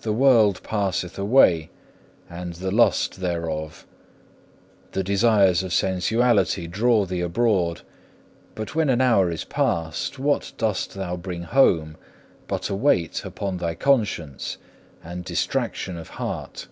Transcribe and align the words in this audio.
The 0.00 0.12
world 0.14 0.62
passeth 0.62 1.18
away 1.18 1.68
and 2.30 2.54
the 2.54 2.70
lust 2.70 3.20
thereof. 3.20 3.86
The 4.92 5.04
desires 5.04 5.62
of 5.62 5.74
sensuality 5.74 6.66
draw 6.66 7.04
thee 7.04 7.20
abroad, 7.20 7.82
but 8.54 8.74
when 8.74 8.88
an 8.88 9.02
hour 9.02 9.30
is 9.30 9.44
past, 9.44 10.18
what 10.18 10.54
dost 10.56 10.94
thou 10.94 11.18
bring 11.18 11.42
home, 11.42 11.98
but 12.46 12.70
a 12.70 12.74
weight 12.74 13.22
upon 13.22 13.58
thy 13.58 13.74
conscience 13.74 14.56
and 15.04 15.26
distraction 15.26 15.98
of 15.98 16.08
heart? 16.16 16.68